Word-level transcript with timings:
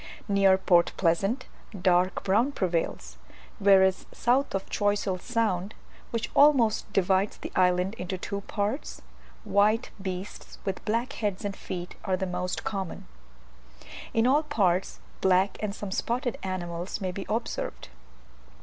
Near 0.27 0.57
Port 0.57 0.93
Pleasant 0.97 1.45
dark 1.79 2.23
brown 2.23 2.53
prevails, 2.53 3.19
whereas 3.59 4.07
south 4.11 4.55
of 4.55 4.67
Choiseul 4.67 5.19
Sound 5.19 5.75
(which 6.09 6.31
almost 6.33 6.91
divides 6.91 7.37
the 7.37 7.51
island 7.55 7.93
into 7.99 8.17
two 8.17 8.41
parts), 8.47 9.03
white 9.43 9.91
beasts 10.01 10.57
with 10.65 10.83
black 10.85 11.13
heads 11.13 11.45
and 11.45 11.55
feet 11.55 11.93
are 12.03 12.17
the 12.17 12.25
most 12.25 12.63
common: 12.63 13.05
in 14.11 14.25
all 14.25 14.41
parts 14.41 14.99
black, 15.21 15.57
and 15.59 15.75
some 15.75 15.91
spotted 15.91 16.39
animals 16.41 16.99
may 16.99 17.11
be 17.11 17.27
observed. 17.29 17.89